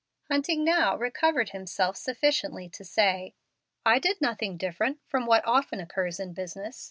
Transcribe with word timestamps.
Hunting 0.31 0.63
now 0.63 0.95
recovered 0.97 1.49
himself 1.51 1.95
sufficiently 1.95 2.67
to 2.69 2.83
say, 2.83 3.35
"I 3.85 3.99
did 3.99 4.19
nothing 4.19 4.57
different 4.57 4.99
from 5.05 5.27
what 5.27 5.45
often 5.45 5.79
occurs 5.79 6.19
in 6.19 6.33
business. 6.33 6.79